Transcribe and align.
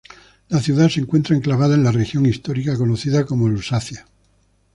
La 0.49 0.59
ciudad 0.59 0.89
se 0.89 0.99
encuentra 0.99 1.35
enclavada 1.35 1.75
en 1.75 1.83
la 1.83 1.91
región 1.91 2.25
histórica 2.25 2.75
conocida 2.75 3.23
como 3.23 3.47
Lusacia. 3.49 4.07